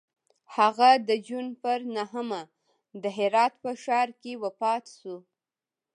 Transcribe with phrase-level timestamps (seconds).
[0.55, 2.41] هغه د جون پر نهمه
[3.03, 5.17] د هرات په ښار کې وفات شو.